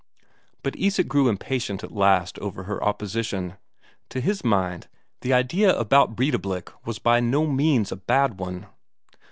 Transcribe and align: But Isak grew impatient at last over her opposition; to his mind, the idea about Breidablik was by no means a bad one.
But 0.63 0.75
Isak 0.77 1.07
grew 1.07 1.29
impatient 1.29 1.83
at 1.83 1.91
last 1.91 2.39
over 2.39 2.63
her 2.63 2.83
opposition; 2.83 3.57
to 4.09 4.19
his 4.19 4.43
mind, 4.43 4.87
the 5.19 5.31
idea 5.31 5.77
about 5.77 6.15
Breidablik 6.15 6.71
was 6.87 6.97
by 6.97 7.19
no 7.19 7.45
means 7.45 7.91
a 7.91 7.97
bad 7.97 8.39
one. 8.39 8.65